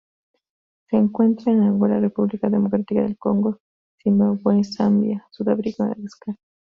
Se 0.89 0.95
encuentra 0.97 1.51
en 1.51 1.61
Angola 1.61 1.99
República 1.99 2.49
Democrática 2.49 3.03
del 3.03 3.19
Congo 3.19 3.59
Zimbabue 4.01 4.63
Zambia, 4.63 5.27
Sudáfrica 5.29 5.83
y 5.83 5.89
Madagascar. 5.89 6.35